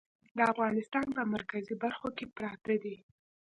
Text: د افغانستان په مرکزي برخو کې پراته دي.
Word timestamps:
د 0.37 0.39
افغانستان 0.51 1.05
په 1.17 1.21
مرکزي 1.33 1.75
برخو 1.83 2.07
کې 2.17 2.25
پراته 2.35 2.73
دي. 2.83 2.95